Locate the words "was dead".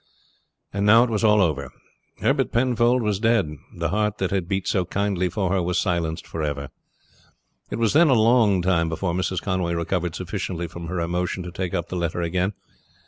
3.03-3.51